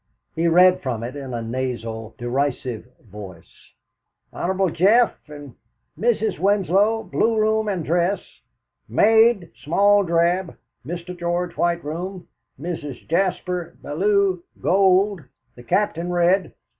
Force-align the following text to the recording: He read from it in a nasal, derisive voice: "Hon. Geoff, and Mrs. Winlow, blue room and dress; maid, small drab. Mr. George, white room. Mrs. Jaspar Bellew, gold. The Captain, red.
He 0.35 0.47
read 0.47 0.81
from 0.81 1.03
it 1.03 1.15
in 1.15 1.31
a 1.31 1.43
nasal, 1.43 2.15
derisive 2.17 2.87
voice: 3.01 3.71
"Hon. 4.33 4.69
Geoff, 4.73 5.13
and 5.29 5.53
Mrs. 5.95 6.39
Winlow, 6.39 7.03
blue 7.03 7.37
room 7.37 7.67
and 7.67 7.85
dress; 7.85 8.41
maid, 8.89 9.51
small 9.55 10.01
drab. 10.01 10.57
Mr. 10.83 11.15
George, 11.15 11.55
white 11.55 11.85
room. 11.85 12.27
Mrs. 12.59 13.07
Jaspar 13.07 13.77
Bellew, 13.83 14.41
gold. 14.59 15.23
The 15.53 15.61
Captain, 15.61 16.09
red. 16.11 16.55